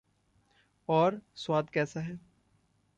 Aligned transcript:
और 0.89 1.21
स्वाद 1.35 1.69
कैसा 1.69 1.99
है? 1.99 2.19